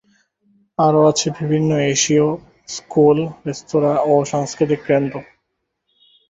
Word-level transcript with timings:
আরও 0.79 1.01
আছে 1.09 1.27
বিভিন্ন 1.37 1.69
এশীয় 1.93 2.27
স্কুল, 2.69 3.17
রেস্তোরা, 3.47 3.93
ও 4.05 4.13
সাংস্কৃতিক 4.31 4.81
কেন্দ্র। 4.87 5.15